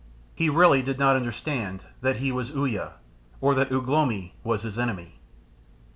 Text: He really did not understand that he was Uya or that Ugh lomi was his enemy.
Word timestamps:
He 0.33 0.49
really 0.49 0.81
did 0.81 0.97
not 0.97 1.15
understand 1.15 1.83
that 2.01 2.15
he 2.15 2.31
was 2.31 2.55
Uya 2.55 2.93
or 3.39 3.53
that 3.53 3.71
Ugh 3.71 3.87
lomi 3.87 4.33
was 4.43 4.63
his 4.63 4.79
enemy. 4.79 5.19